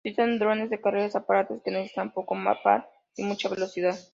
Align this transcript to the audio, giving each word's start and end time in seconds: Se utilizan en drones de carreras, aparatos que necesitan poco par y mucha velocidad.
Se 0.03 0.09
utilizan 0.09 0.31
en 0.31 0.39
drones 0.39 0.69
de 0.71 0.81
carreras, 0.81 1.15
aparatos 1.15 1.61
que 1.63 1.69
necesitan 1.69 2.11
poco 2.11 2.35
par 2.63 2.89
y 3.15 3.23
mucha 3.23 3.49
velocidad. 3.49 3.95